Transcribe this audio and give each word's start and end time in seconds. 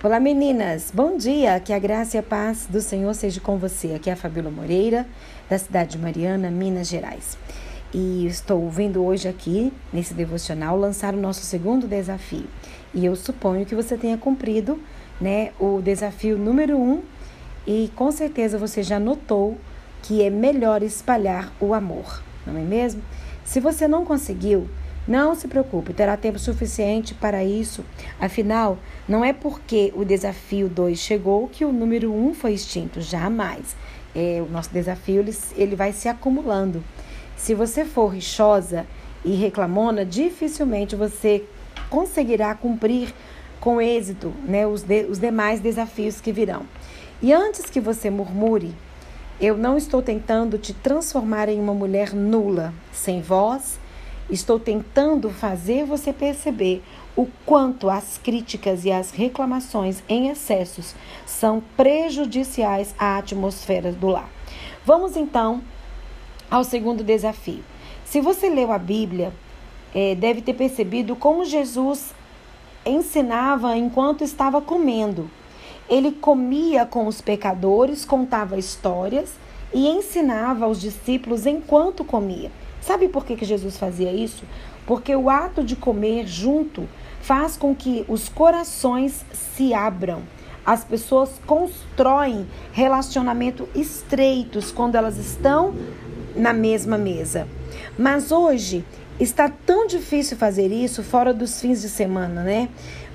Olá 0.00 0.20
meninas, 0.20 0.92
bom 0.94 1.16
dia, 1.16 1.58
que 1.58 1.72
a 1.72 1.78
graça 1.80 2.16
e 2.16 2.20
a 2.20 2.22
paz 2.22 2.68
do 2.70 2.80
Senhor 2.80 3.12
seja 3.14 3.40
com 3.40 3.58
você. 3.58 3.94
Aqui 3.94 4.08
é 4.08 4.12
a 4.12 4.16
Fabíola 4.16 4.48
Moreira, 4.48 5.04
da 5.50 5.58
cidade 5.58 5.96
de 5.96 5.98
Mariana, 5.98 6.52
Minas 6.52 6.86
Gerais. 6.86 7.36
E 7.92 8.24
estou 8.24 8.70
vindo 8.70 9.04
hoje 9.04 9.26
aqui, 9.26 9.72
nesse 9.92 10.14
devocional, 10.14 10.78
lançar 10.78 11.14
o 11.14 11.20
nosso 11.20 11.40
segundo 11.40 11.88
desafio. 11.88 12.44
E 12.94 13.04
eu 13.04 13.16
suponho 13.16 13.66
que 13.66 13.74
você 13.74 13.96
tenha 13.96 14.16
cumprido 14.16 14.78
né, 15.20 15.50
o 15.58 15.82
desafio 15.82 16.38
número 16.38 16.78
um 16.78 17.02
e 17.66 17.90
com 17.96 18.12
certeza 18.12 18.56
você 18.56 18.84
já 18.84 19.00
notou 19.00 19.58
que 20.04 20.22
é 20.22 20.30
melhor 20.30 20.80
espalhar 20.80 21.52
o 21.60 21.74
amor, 21.74 22.22
não 22.46 22.56
é 22.56 22.62
mesmo? 22.62 23.02
Se 23.44 23.58
você 23.58 23.88
não 23.88 24.04
conseguiu, 24.04 24.68
não 25.08 25.34
se 25.34 25.48
preocupe, 25.48 25.94
terá 25.94 26.18
tempo 26.18 26.38
suficiente 26.38 27.14
para 27.14 27.42
isso. 27.42 27.82
Afinal, 28.20 28.78
não 29.08 29.24
é 29.24 29.32
porque 29.32 29.90
o 29.96 30.04
desafio 30.04 30.68
2 30.68 30.98
chegou 30.98 31.48
que 31.48 31.64
o 31.64 31.72
número 31.72 32.12
1 32.12 32.28
um 32.28 32.34
foi 32.34 32.52
extinto, 32.52 33.00
jamais. 33.00 33.74
É, 34.14 34.42
o 34.46 34.50
nosso 34.50 34.70
desafio 34.70 35.20
ele, 35.20 35.34
ele 35.56 35.74
vai 35.74 35.94
se 35.94 36.08
acumulando. 36.08 36.84
Se 37.38 37.54
você 37.54 37.86
for 37.86 38.08
rixosa 38.08 38.86
e 39.24 39.34
reclamona, 39.34 40.04
dificilmente 40.04 40.94
você 40.94 41.42
conseguirá 41.88 42.54
cumprir 42.54 43.14
com 43.60 43.80
êxito 43.80 44.32
né, 44.46 44.66
os, 44.66 44.82
de, 44.82 45.04
os 45.04 45.18
demais 45.18 45.58
desafios 45.58 46.20
que 46.20 46.32
virão. 46.32 46.66
E 47.22 47.32
antes 47.32 47.70
que 47.70 47.80
você 47.80 48.10
murmure, 48.10 48.74
eu 49.40 49.56
não 49.56 49.76
estou 49.76 50.02
tentando 50.02 50.58
te 50.58 50.74
transformar 50.74 51.48
em 51.48 51.58
uma 51.58 51.72
mulher 51.72 52.12
nula, 52.12 52.74
sem 52.92 53.22
voz, 53.22 53.78
Estou 54.30 54.60
tentando 54.60 55.30
fazer 55.30 55.86
você 55.86 56.12
perceber 56.12 56.82
o 57.16 57.26
quanto 57.46 57.88
as 57.88 58.18
críticas 58.18 58.84
e 58.84 58.92
as 58.92 59.10
reclamações 59.10 60.02
em 60.06 60.28
excessos 60.28 60.94
são 61.24 61.62
prejudiciais 61.78 62.94
à 62.98 63.16
atmosfera 63.16 63.90
do 63.90 64.08
lar. 64.08 64.28
Vamos 64.84 65.16
então 65.16 65.62
ao 66.50 66.62
segundo 66.62 67.02
desafio. 67.02 67.64
Se 68.04 68.20
você 68.20 68.50
leu 68.50 68.70
a 68.70 68.78
Bíblia, 68.78 69.32
é, 69.94 70.14
deve 70.14 70.42
ter 70.42 70.54
percebido 70.54 71.16
como 71.16 71.46
Jesus 71.46 72.14
ensinava 72.84 73.76
enquanto 73.76 74.22
estava 74.22 74.60
comendo. 74.60 75.30
Ele 75.88 76.12
comia 76.12 76.84
com 76.84 77.06
os 77.06 77.22
pecadores, 77.22 78.04
contava 78.04 78.58
histórias 78.58 79.32
e 79.72 79.88
ensinava 79.88 80.66
aos 80.66 80.80
discípulos 80.80 81.46
enquanto 81.46 82.04
comia. 82.04 82.50
Sabe 82.88 83.06
por 83.06 83.26
que, 83.26 83.36
que 83.36 83.44
Jesus 83.44 83.76
fazia 83.76 84.10
isso? 84.10 84.44
Porque 84.86 85.14
o 85.14 85.28
ato 85.28 85.62
de 85.62 85.76
comer 85.76 86.26
junto 86.26 86.88
faz 87.20 87.54
com 87.54 87.74
que 87.74 88.02
os 88.08 88.30
corações 88.30 89.26
se 89.30 89.74
abram. 89.74 90.22
As 90.64 90.84
pessoas 90.84 91.38
constroem 91.46 92.46
relacionamento 92.72 93.68
estreitos 93.74 94.72
quando 94.72 94.94
elas 94.94 95.18
estão 95.18 95.74
na 96.34 96.54
mesma 96.54 96.96
mesa. 96.96 97.46
Mas 97.98 98.32
hoje 98.32 98.82
está 99.20 99.50
tão 99.50 99.86
difícil 99.86 100.38
fazer 100.38 100.72
isso 100.72 101.02
fora 101.02 101.34
dos 101.34 101.60
fins 101.60 101.82
de 101.82 101.90
semana, 101.90 102.42
né? 102.42 102.70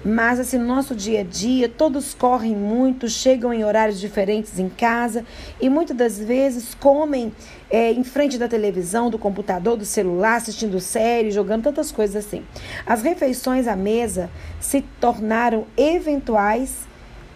Mas 0.06 0.38
assim, 0.38 0.58
no 0.58 0.66
nosso 0.66 0.94
dia 0.94 1.22
a 1.22 1.24
dia, 1.24 1.70
todos 1.70 2.14
correm 2.14 2.54
muito, 2.54 3.08
chegam 3.08 3.54
em 3.54 3.64
horários 3.64 4.00
diferentes 4.00 4.60
em 4.60 4.68
casa 4.68 5.26
e 5.62 5.70
muitas 5.70 5.96
das 5.96 6.20
vezes 6.20 6.76
comem 6.76 7.32
é, 7.70 7.92
em 7.92 8.04
frente 8.04 8.38
da 8.38 8.50
televisão, 8.50 9.10
do 9.10 9.18
computador, 9.18 9.78
do 9.78 9.86
celular, 9.86 10.36
assistindo 10.36 10.80
série, 10.82 11.32
jogando 11.32 11.64
tantas 11.64 11.90
coisas 11.90 12.26
assim. 12.26 12.44
As 12.86 13.02
refeições 13.02 13.66
à 13.66 13.78
mesa 13.78 14.30
se 14.60 14.82
tornaram 15.00 15.66
eventuais, 15.78 16.80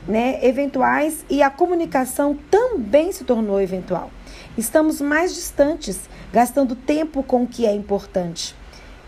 né? 0.05 0.39
Eventuais 0.45 1.25
e 1.29 1.41
a 1.41 1.49
comunicação 1.49 2.37
também 2.51 3.13
se 3.13 3.23
tornou 3.23 3.61
eventual. 3.61 4.11
Estamos 4.57 4.99
mais 4.99 5.33
distantes, 5.33 6.09
gastando 6.33 6.75
tempo 6.75 7.23
com 7.23 7.43
o 7.43 7.47
que 7.47 7.65
é 7.65 7.73
importante, 7.73 8.55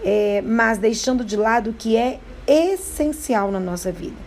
é, 0.02 0.42
mas 0.46 0.78
deixando 0.78 1.26
de 1.26 1.36
lado 1.36 1.72
o 1.72 1.74
que 1.74 1.98
é 1.98 2.20
essencial 2.50 3.52
na 3.52 3.60
nossa 3.60 3.92
vida. 3.92 4.18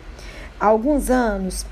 Há 0.59 0.67
alguns 0.67 1.09
anos 1.09 1.65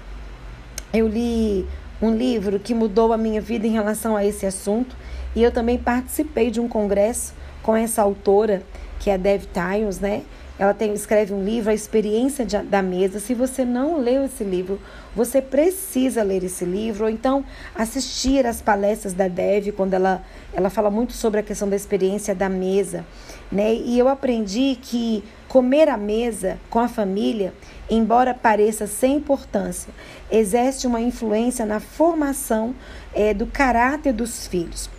eu 0.94 1.08
li 1.08 1.66
um 2.02 2.14
livro 2.14 2.60
que 2.60 2.74
mudou 2.74 3.14
a 3.14 3.18
minha 3.18 3.40
vida 3.40 3.66
em 3.66 3.72
relação 3.72 4.18
a 4.18 4.26
esse 4.26 4.46
assunto 4.46 4.96
e 5.34 5.42
eu 5.42 5.52
também 5.52 5.78
participei 5.78 6.52
de 6.52 6.60
um 6.60 6.68
congresso 6.68 7.34
com 7.64 7.76
essa 7.76 8.02
autora, 8.02 8.64
que 9.00 9.10
é 9.10 9.14
a 9.14 9.18
Dev 9.18 9.44
Tiles, 9.46 10.00
né? 10.00 10.24
Ela 10.60 10.74
tem, 10.76 10.94
escreve 10.94 11.34
um 11.34 11.44
livro, 11.44 11.72
A 11.72 11.74
Experiência 11.74 12.46
de, 12.46 12.56
da 12.60 12.84
Mesa. 12.84 13.20
Se 13.20 13.34
você 13.34 13.66
não 13.66 14.00
leu 14.00 14.26
esse 14.26 14.44
livro, 14.44 14.80
você 15.16 15.42
precisa 15.42 16.22
ler 16.22 16.44
esse 16.44 16.66
livro, 16.66 17.06
ou 17.06 17.10
então 17.10 17.44
assistir 17.74 18.46
às 18.46 18.62
palestras 18.62 19.14
da 19.14 19.28
Dev, 19.28 19.70
quando 19.72 19.96
ela, 19.96 20.22
ela 20.54 20.70
fala 20.70 20.92
muito 20.92 21.14
sobre 21.14 21.40
a 21.40 21.44
questão 21.44 21.68
da 21.68 21.76
experiência 21.76 22.36
da 22.36 22.48
mesa. 22.48 23.04
Né? 23.52 23.74
E 23.74 23.98
eu 23.98 24.08
aprendi 24.08 24.78
que 24.80 25.24
comer 25.52 25.90
à 25.90 25.98
mesa 25.98 26.58
com 26.70 26.80
a 26.80 26.88
família, 26.88 27.54
embora 27.90 28.34
pareça 28.34 28.88
sem 28.88 29.18
importância, 29.18 29.94
exerce 30.32 30.88
uma 30.88 31.02
influência 31.02 31.66
na 31.66 31.82
formação 31.82 32.74
é, 33.14 33.34
do 33.34 33.46
caráter 33.46 34.14
dos 34.14 34.48
filhos. 34.48 34.90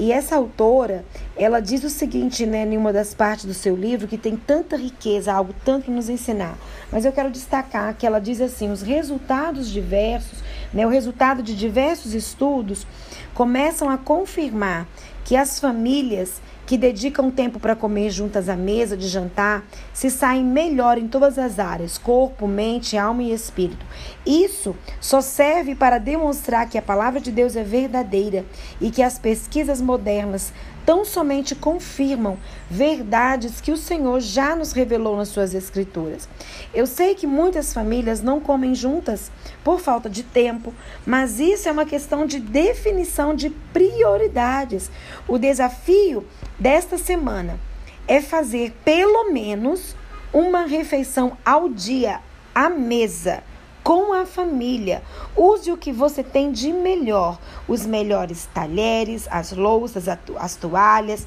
E 0.00 0.10
essa 0.10 0.34
autora, 0.34 1.04
ela 1.36 1.60
diz 1.60 1.84
o 1.84 1.88
seguinte, 1.88 2.44
né, 2.44 2.64
em 2.64 2.76
uma 2.76 2.92
das 2.92 3.14
partes 3.14 3.44
do 3.44 3.54
seu 3.54 3.76
livro, 3.76 4.08
que 4.08 4.18
tem 4.18 4.36
tanta 4.36 4.76
riqueza, 4.76 5.32
algo 5.32 5.54
tanto 5.64 5.92
nos 5.92 6.08
ensinar. 6.08 6.58
Mas 6.90 7.04
eu 7.04 7.12
quero 7.12 7.30
destacar 7.30 7.94
que 7.94 8.04
ela 8.04 8.18
diz 8.18 8.40
assim: 8.40 8.72
os 8.72 8.82
resultados 8.82 9.70
diversos, 9.70 10.40
né, 10.74 10.84
o 10.84 10.90
resultado 10.90 11.40
de 11.40 11.54
diversos 11.54 12.14
estudos 12.14 12.84
começam 13.32 13.88
a 13.88 13.96
confirmar 13.96 14.88
que 15.24 15.36
as 15.36 15.60
famílias 15.60 16.40
que 16.70 16.78
dedicam 16.78 17.32
tempo 17.32 17.58
para 17.58 17.74
comer 17.74 18.10
juntas 18.10 18.48
à 18.48 18.54
mesa 18.54 18.96
de 18.96 19.08
jantar 19.08 19.64
se 19.92 20.08
saem 20.08 20.44
melhor 20.44 20.98
em 20.98 21.08
todas 21.08 21.36
as 21.36 21.58
áreas, 21.58 21.98
corpo, 21.98 22.46
mente, 22.46 22.96
alma 22.96 23.24
e 23.24 23.32
espírito. 23.32 23.84
Isso 24.24 24.76
só 25.00 25.20
serve 25.20 25.74
para 25.74 25.98
demonstrar 25.98 26.68
que 26.68 26.78
a 26.78 26.82
palavra 26.82 27.20
de 27.20 27.32
Deus 27.32 27.56
é 27.56 27.64
verdadeira 27.64 28.44
e 28.80 28.88
que 28.88 29.02
as 29.02 29.18
pesquisas 29.18 29.80
modernas 29.80 30.52
tão 30.84 31.04
somente 31.04 31.54
confirmam 31.54 32.38
verdades 32.70 33.60
que 33.60 33.72
o 33.72 33.76
Senhor 33.76 34.20
já 34.20 34.54
nos 34.56 34.72
revelou 34.72 35.16
nas 35.16 35.28
suas 35.28 35.54
escrituras. 35.54 36.28
Eu 36.72 36.86
sei 36.86 37.14
que 37.14 37.26
muitas 37.26 37.72
famílias 37.72 38.22
não 38.22 38.40
comem 38.40 38.74
juntas 38.74 39.30
por 39.62 39.80
falta 39.80 40.08
de 40.08 40.22
tempo, 40.22 40.72
mas 41.06 41.40
isso 41.40 41.68
é 41.68 41.72
uma 41.72 41.84
questão 41.84 42.26
de 42.26 42.40
definição 42.40 43.34
de 43.34 43.50
prioridades. 43.72 44.90
O 45.28 45.38
desafio 45.38 46.26
desta 46.58 46.98
semana 46.98 47.58
é 48.06 48.20
fazer 48.20 48.72
pelo 48.84 49.32
menos 49.32 49.94
uma 50.32 50.64
refeição 50.64 51.36
ao 51.44 51.68
dia 51.68 52.20
à 52.54 52.68
mesa 52.68 53.42
com 53.90 54.12
a 54.12 54.24
família. 54.24 55.02
Use 55.36 55.72
o 55.72 55.76
que 55.76 55.90
você 55.90 56.22
tem 56.22 56.52
de 56.52 56.72
melhor: 56.72 57.40
os 57.66 57.84
melhores 57.84 58.48
talheres, 58.54 59.26
as 59.28 59.50
louças, 59.50 60.04
as 60.38 60.54
toalhas. 60.54 61.26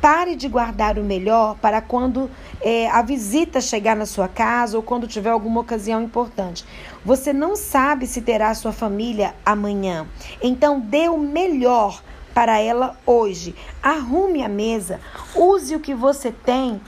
Pare 0.00 0.36
de 0.36 0.48
guardar 0.48 0.96
o 0.96 1.02
melhor 1.02 1.56
para 1.56 1.80
quando 1.80 2.30
é, 2.60 2.88
a 2.88 3.02
visita 3.02 3.60
chegar 3.60 3.96
na 3.96 4.06
sua 4.06 4.28
casa 4.28 4.76
ou 4.76 4.82
quando 4.82 5.08
tiver 5.08 5.30
alguma 5.30 5.62
ocasião 5.62 6.00
importante. 6.02 6.64
Você 7.04 7.32
não 7.32 7.56
sabe 7.56 8.06
se 8.06 8.22
terá 8.22 8.54
sua 8.54 8.72
família 8.72 9.34
amanhã. 9.44 10.06
Então, 10.40 10.78
dê 10.78 11.08
o 11.08 11.18
melhor 11.18 12.00
para 12.32 12.60
ela 12.60 12.96
hoje. 13.04 13.56
Arrume 13.82 14.44
a 14.44 14.48
mesa, 14.48 15.00
use 15.34 15.74
o 15.74 15.80
que 15.80 15.94
você 15.94 16.30
tem 16.30 16.80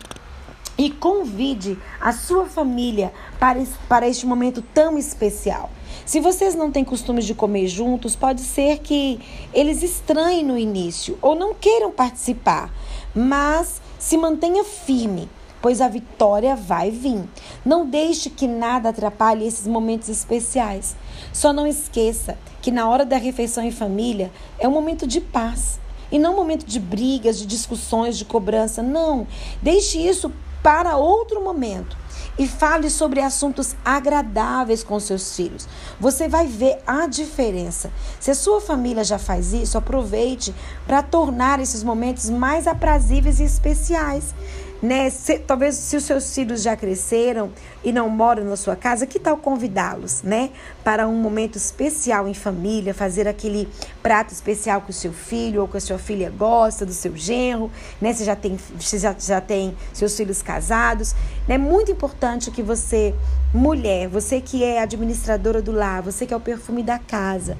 e 0.79 0.91
convide 0.91 1.79
a 2.01 2.13
sua 2.13 2.47
família 2.47 3.13
para, 3.39 3.63
para 3.89 4.07
este 4.07 4.27
momento 4.27 4.63
tão 4.63 4.99
especial. 4.99 5.71
Se 6.05 6.21
vocês 6.21 6.55
não 6.55 6.71
têm 6.71 6.85
costume 6.85 7.23
de 7.23 7.35
comer 7.35 7.67
juntos, 7.67 8.15
pode 8.15 8.43
ser 8.43 8.79
que 8.79 9.21
eles 9.53 9.83
estranhem 9.83 10.45
no 10.45 10.57
início 10.57 11.19
ou 11.21 11.35
não 11.35 11.55
queiram 11.55 11.91
participar, 11.91 12.73
mas 13.15 13.81
se 13.99 14.17
mantenha 14.17 14.63
firme, 14.63 15.29
pois 15.61 15.81
a 15.81 15.89
vitória 15.89 16.55
vai 16.55 16.91
vir. 16.91 17.25
Não 17.65 17.85
deixe 17.85 18.31
que 18.31 18.47
nada 18.47 18.91
atrapalhe 18.91 19.47
esses 19.47 19.67
momentos 19.67 20.09
especiais. 20.09 20.95
Só 21.33 21.53
não 21.53 21.67
esqueça 21.67 22.39
que 22.63 22.71
na 22.71 22.89
hora 22.89 23.05
da 23.05 23.17
refeição 23.17 23.65
em 23.65 23.73
família 23.73 24.31
é 24.59 24.69
um 24.69 24.73
momento 24.73 25.07
de 25.07 25.21
paz. 25.21 25.81
E 26.13 26.21
não 26.21 26.35
um 26.35 26.37
momento 26.37 26.65
de 26.65 26.79
brigas, 26.79 27.39
de 27.39 27.47
discussões, 27.47 28.17
de 28.17 28.25
cobrança. 28.25 28.81
Não. 28.81 29.27
Deixe 29.61 29.99
isso 29.99 30.31
para 30.67 30.97
outro 30.97 31.41
momento 31.41 31.97
e 32.37 32.45
fale 32.45 32.91
sobre 32.91 33.21
assuntos 33.21 33.77
agradáveis 33.85 34.83
com 34.83 34.99
seus 34.99 35.37
filhos. 35.37 35.69
Você 36.01 36.27
vai 36.27 36.49
ver 36.49 36.79
a 36.85 37.07
diferença. 37.07 37.89
Se 38.19 38.33
a 38.33 38.35
sua 38.35 38.61
família 38.61 39.05
já 39.05 39.17
faz 39.17 39.53
isso, 39.53 39.79
aproveite 39.79 40.53
para 40.85 41.05
tornar 41.05 41.61
esses 41.61 41.85
momentos 41.85 42.29
mais 42.29 42.67
aprazíveis 42.67 43.39
e 43.39 43.45
especiais. 43.45 44.35
Né? 44.83 45.11
Se, 45.11 45.39
talvez 45.39 45.75
se 45.75 45.97
os 45.97 46.05
seus 46.05 46.35
filhos 46.35 46.63
já 46.63 46.77
cresceram 46.77 47.51
e 47.83 47.93
não 47.93 48.09
moram 48.09 48.45
na 48.45 48.57
sua 48.57 48.77
casa, 48.77 49.07
que 49.07 49.19
tal 49.19 49.37
convidá-los, 49.37 50.23
né? 50.23 50.51
Para 50.85 51.07
um 51.07 51.15
momento 51.15 51.57
especial 51.57 52.29
em 52.29 52.35
família, 52.35 52.93
fazer 52.93 53.27
aquele 53.27 53.69
prato 54.03 54.33
especial 54.33 54.83
que 54.83 54.91
o 54.91 54.93
seu 54.93 55.13
filho 55.13 55.63
ou 55.63 55.69
que 55.69 55.77
a 55.77 55.81
sua 55.81 55.99
filha 55.99 56.31
gosta, 56.31 56.85
do 56.85 56.93
seu 56.93 57.17
genro, 57.17 57.71
né? 58.01 58.13
Você 58.13 58.25
já 58.25 58.37
tem, 58.37 58.59
você 58.79 58.99
já, 58.99 59.15
já 59.19 59.41
tem 59.41 59.77
seus 59.93 60.17
filhos 60.17 60.43
casados. 60.43 61.15
É 61.49 61.51
né? 61.51 61.59
muito 61.59 61.91
importante 61.91 62.51
que 62.51 62.63
você, 62.63 63.15
mulher, 63.53 64.09
você 64.09 64.41
que 64.41 64.65
é 64.65 64.81
administradora 64.81 65.63
do 65.63 65.73
lar, 65.73 66.03
você 66.03 66.27
que 66.27 66.35
é 66.35 66.37
o 66.37 66.41
perfume 66.41 66.83
da 66.83 66.99
casa, 66.99 67.57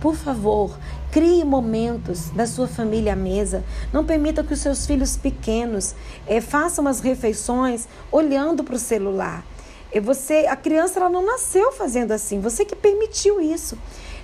por 0.00 0.16
favor, 0.16 0.76
crie 1.12 1.44
momentos 1.44 2.30
da 2.30 2.46
sua 2.46 2.66
família 2.66 3.12
à 3.12 3.16
mesa. 3.16 3.62
Não 3.92 4.02
permita 4.04 4.42
que 4.42 4.54
os 4.54 4.60
seus 4.60 4.86
filhos 4.86 5.14
pequenos 5.14 5.94
é, 6.26 6.40
façam 6.40 6.88
as 6.88 7.00
refeições 7.00 7.86
olhando 8.10 8.64
para 8.64 8.74
o 8.74 8.78
celular. 8.78 9.44
E 9.92 10.00
você, 10.00 10.46
a 10.46 10.56
criança 10.56 10.98
ela 10.98 11.10
não 11.10 11.24
nasceu 11.24 11.70
fazendo 11.70 12.12
assim, 12.12 12.40
você 12.40 12.64
que 12.64 12.74
permitiu 12.74 13.42
isso. 13.42 13.76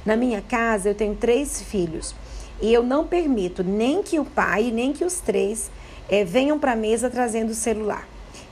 Na 0.04 0.16
minha 0.16 0.40
casa 0.40 0.88
eu 0.88 0.94
tenho 0.94 1.14
três 1.14 1.60
filhos 1.60 2.14
e 2.62 2.72
eu 2.72 2.82
não 2.82 3.06
permito 3.06 3.62
nem 3.62 4.02
que 4.02 4.18
o 4.18 4.24
pai 4.24 4.70
nem 4.72 4.94
que 4.94 5.04
os 5.04 5.20
três 5.20 5.70
é, 6.08 6.24
venham 6.24 6.58
para 6.58 6.72
a 6.72 6.76
mesa 6.76 7.10
trazendo 7.10 7.50
o 7.50 7.54
celular 7.54 8.08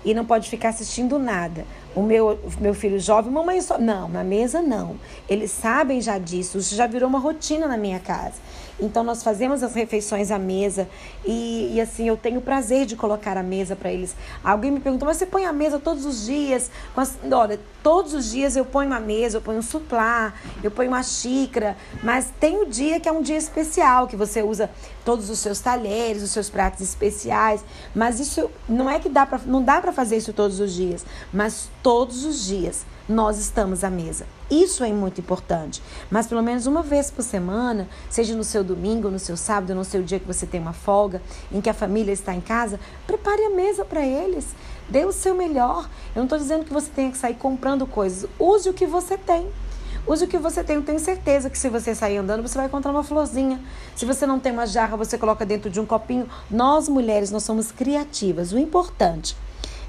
e 0.07 0.15
não 0.15 0.25
pode 0.25 0.49
ficar 0.49 0.69
assistindo 0.69 1.19
nada. 1.19 1.67
O 1.95 2.01
meu, 2.01 2.39
meu 2.61 2.73
filho 2.73 3.01
jovem, 3.01 3.33
mamãe 3.33 3.61
só. 3.61 3.77
Não, 3.77 4.09
na 4.09 4.23
mesa 4.23 4.63
não. 4.63 4.97
Eles 5.29 5.51
sabem 5.51 6.01
já 6.01 6.17
disso, 6.17 6.59
isso 6.59 6.77
já 6.77 6.87
virou 6.87 7.09
uma 7.09 7.19
rotina 7.19 7.67
na 7.67 7.77
minha 7.77 7.99
casa. 7.99 8.35
Então 8.79 9.03
nós 9.03 9.23
fazemos 9.23 9.63
as 9.63 9.75
refeições 9.75 10.31
à 10.31 10.39
mesa 10.39 10.89
e, 11.25 11.73
e 11.75 11.81
assim 11.81 12.09
eu 12.09 12.17
tenho 12.17 12.39
o 12.39 12.43
prazer 12.43 12.85
de 12.85 12.95
colocar 12.95 13.37
a 13.37 13.43
mesa 13.43 13.75
para 13.75 13.91
eles. 13.91 14.15
Alguém 14.45 14.71
me 14.71 14.81
perguntou, 14.81 15.07
mas 15.07 15.17
você 15.17 15.27
põe 15.27 15.47
a 15.47 15.53
mesa 15.53 15.79
todos 15.79 16.05
os 16.05 16.27
dias? 16.27 16.71
Mas, 16.95 17.17
olha, 17.31 17.59
todos 17.83 18.13
os 18.13 18.31
dias 18.31 18.55
eu 18.55 18.65
ponho 18.65 18.91
uma 18.91 19.01
mesa, 19.01 19.39
eu 19.39 19.41
ponho 19.41 19.59
um 19.59 19.63
suplá, 19.63 20.35
eu 20.63 20.71
ponho 20.71 20.91
uma 20.91 21.03
xícara, 21.03 21.77
mas 22.03 22.31
tem 22.39 22.59
o 22.59 22.67
um 22.67 22.69
dia 22.69 23.01
que 23.01 23.09
é 23.09 23.13
um 23.13 23.23
dia 23.23 23.39
especial, 23.39 24.07
que 24.07 24.17
você 24.17 24.43
usa 24.43 24.69
todos 25.05 25.31
os 25.31 25.39
seus 25.39 25.61
talheres, 25.61 26.23
os 26.23 26.31
seus 26.31 26.51
pratos 26.51 26.83
especiais, 26.83 27.65
mas 27.95 28.21
isso 28.21 28.51
não 28.69 28.91
é 28.91 28.99
que 28.99 29.09
dá 29.09 29.25
para 29.25 29.39
não 29.47 29.63
dá 29.63 29.81
para 29.81 29.93
fazer 29.93 30.17
isso 30.17 30.33
todos 30.33 30.61
os 30.61 30.75
dias, 30.75 31.05
mas 31.33 31.71
todos 31.83 32.25
os 32.25 32.45
dias 32.45 32.85
nós 33.09 33.39
estamos 33.39 33.85
à 33.85 33.91
mesa. 33.91 34.27
Isso 34.51 34.85
é 34.85 34.93
muito 34.93 35.21
importante. 35.21 35.83
Mas 36.11 36.27
pelo 36.27 36.43
menos 36.43 36.67
uma 36.67 36.83
vez 36.83 37.11
por 37.11 37.23
semana, 37.23 37.89
seja 38.09 38.35
no 38.35 38.45
seu 38.45 38.63
domingo, 38.63 39.11
no 39.11 39.19
seu 39.19 39.37
sábado, 39.37 39.75
no 39.75 39.85
seu 39.85 40.03
dia 40.03 40.19
que 40.19 40.27
você 40.27 40.47
tem 40.47 40.61
uma 40.61 40.73
folga, 40.73 41.23
em 41.51 41.61
que 41.61 41.71
a 41.71 41.75
família 41.75 42.13
está 42.13 42.35
em 42.35 42.41
casa, 42.41 42.79
prepare 43.07 43.45
a 43.45 43.51
mesa 43.51 43.85
para 43.85 44.05
eles. 44.05 44.47
Dê 44.89 45.05
o 45.05 45.13
seu 45.13 45.35
melhor. 45.35 45.89
Eu 46.15 46.21
não 46.21 46.25
estou 46.25 46.39
dizendo 46.39 46.65
que 46.65 46.73
você 46.73 46.91
tenha 46.91 47.11
que 47.11 47.19
sair 47.19 47.35
comprando 47.35 47.87
coisas. 47.87 48.29
Use 48.39 48.69
o 48.69 48.73
que 48.73 48.87
você 48.87 49.17
tem. 49.17 49.49
Use 50.07 50.25
o 50.25 50.29
que 50.29 50.39
você 50.39 50.63
tem. 50.63 50.77
Eu 50.77 50.83
tenho 50.83 51.01
certeza 51.01 51.51
que 51.51 51.59
se 51.59 51.69
você 51.69 51.93
sair 51.93 52.19
andando, 52.19 52.43
você 52.43 52.57
vai 52.57 52.67
encontrar 52.67 52.93
uma 52.93 53.03
florzinha. 53.03 53.61
Se 53.97 54.07
você 54.07 54.25
não 54.25 54.39
tem 54.39 54.53
uma 54.53 54.67
jarra, 54.67 54.97
você 54.97 55.19
coloca 55.19 55.45
dentro 55.45 55.69
de 55.69 55.81
um 55.81 55.87
copinho. 55.87 56.29
Nós, 56.49 56.89
mulheres, 56.89 57.33
nós 57.33 57.43
somos 57.43 57.73
criativas. 57.73 58.53
O 58.53 58.59
importante 58.59 59.37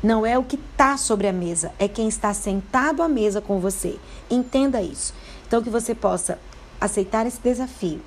não 0.03 0.25
é 0.25 0.37
o 0.37 0.43
que 0.43 0.55
está 0.55 0.95
sobre 0.95 1.27
a 1.27 1.33
mesa, 1.33 1.71
é 1.79 1.87
quem 1.87 2.07
está 2.07 2.33
sentado 2.33 3.01
à 3.01 3.07
mesa 3.07 3.41
com 3.41 3.59
você. 3.59 3.97
Entenda 4.29 4.81
isso. 4.81 5.13
Então, 5.47 5.63
que 5.63 5.69
você 5.69 5.95
possa 5.95 6.37
aceitar 6.79 7.25
esse 7.25 7.39
desafio 7.41 8.01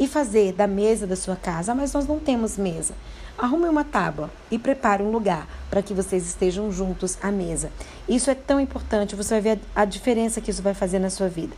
e 0.00 0.06
fazer 0.06 0.52
da 0.52 0.66
mesa 0.66 1.06
da 1.06 1.16
sua 1.16 1.36
casa, 1.36 1.74
mas 1.74 1.92
nós 1.92 2.06
não 2.06 2.18
temos 2.18 2.56
mesa. 2.56 2.94
Arrume 3.36 3.68
uma 3.68 3.84
tábua 3.84 4.30
e 4.50 4.58
prepare 4.58 5.02
um 5.02 5.12
lugar 5.12 5.46
para 5.70 5.82
que 5.82 5.94
vocês 5.94 6.26
estejam 6.26 6.72
juntos 6.72 7.16
à 7.22 7.30
mesa. 7.30 7.70
Isso 8.08 8.30
é 8.30 8.34
tão 8.34 8.58
importante, 8.58 9.14
você 9.14 9.34
vai 9.34 9.40
ver 9.40 9.60
a 9.76 9.84
diferença 9.84 10.40
que 10.40 10.50
isso 10.50 10.62
vai 10.62 10.74
fazer 10.74 10.98
na 10.98 11.10
sua 11.10 11.28
vida. 11.28 11.54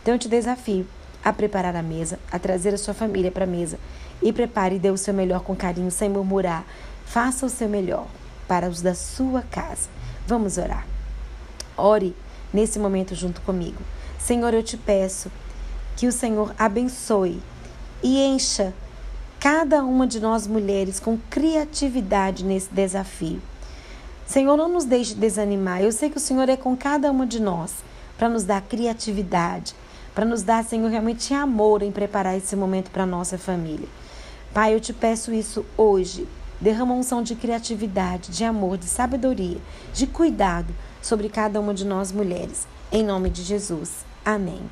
Então 0.00 0.14
eu 0.14 0.18
te 0.18 0.28
desafio 0.28 0.86
a 1.24 1.32
preparar 1.32 1.74
a 1.74 1.82
mesa, 1.82 2.20
a 2.30 2.38
trazer 2.38 2.74
a 2.74 2.78
sua 2.78 2.94
família 2.94 3.32
para 3.32 3.44
a 3.44 3.48
mesa 3.48 3.80
e 4.22 4.32
prepare 4.32 4.76
e 4.76 4.78
dê 4.78 4.90
o 4.90 4.98
seu 4.98 5.14
melhor 5.14 5.40
com 5.40 5.56
carinho, 5.56 5.90
sem 5.90 6.08
murmurar. 6.08 6.64
Faça 7.04 7.46
o 7.46 7.50
seu 7.50 7.68
melhor 7.68 8.06
para 8.46 8.68
os 8.68 8.82
da 8.82 8.94
sua 8.94 9.42
casa. 9.42 9.88
Vamos 10.26 10.58
orar. 10.58 10.86
Ore 11.76 12.14
nesse 12.52 12.78
momento 12.78 13.14
junto 13.14 13.40
comigo. 13.40 13.82
Senhor, 14.18 14.54
eu 14.54 14.62
te 14.62 14.76
peço 14.76 15.30
que 15.96 16.06
o 16.06 16.12
Senhor 16.12 16.54
abençoe 16.58 17.42
e 18.02 18.20
encha 18.20 18.72
cada 19.40 19.84
uma 19.84 20.06
de 20.06 20.20
nós 20.20 20.46
mulheres 20.46 20.98
com 20.98 21.18
criatividade 21.28 22.44
nesse 22.44 22.72
desafio. 22.72 23.40
Senhor, 24.26 24.56
não 24.56 24.68
nos 24.68 24.84
deixe 24.84 25.14
desanimar. 25.14 25.82
Eu 25.82 25.92
sei 25.92 26.08
que 26.08 26.16
o 26.16 26.20
Senhor 26.20 26.48
é 26.48 26.56
com 26.56 26.76
cada 26.76 27.10
uma 27.10 27.26
de 27.26 27.40
nós 27.40 27.74
para 28.16 28.28
nos 28.28 28.44
dar 28.44 28.62
criatividade, 28.62 29.74
para 30.14 30.24
nos 30.24 30.42
dar, 30.42 30.64
Senhor, 30.64 30.88
realmente 30.88 31.34
amor 31.34 31.82
em 31.82 31.92
preparar 31.92 32.36
esse 32.36 32.56
momento 32.56 32.90
para 32.90 33.02
a 33.02 33.06
nossa 33.06 33.36
família. 33.36 33.88
Pai, 34.52 34.72
eu 34.72 34.80
te 34.80 34.92
peço 34.92 35.32
isso 35.32 35.66
hoje 35.76 36.26
Derrama 36.64 36.94
unção 36.94 37.22
de 37.22 37.34
criatividade, 37.34 38.30
de 38.30 38.42
amor, 38.42 38.78
de 38.78 38.86
sabedoria, 38.86 39.58
de 39.92 40.06
cuidado 40.06 40.74
sobre 41.02 41.28
cada 41.28 41.60
uma 41.60 41.74
de 41.74 41.84
nós 41.84 42.10
mulheres. 42.10 42.66
Em 42.90 43.04
nome 43.04 43.28
de 43.28 43.42
Jesus. 43.42 44.02
Amém. 44.24 44.62